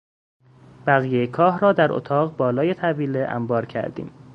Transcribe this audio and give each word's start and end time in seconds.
بقیهی 0.87 1.27
کاه 1.27 1.59
را 1.59 1.73
در 1.73 1.93
اطاق 1.93 2.37
بالای 2.37 2.73
طویله 2.73 3.25
انبار 3.29 3.65
کردیم. 3.65 4.11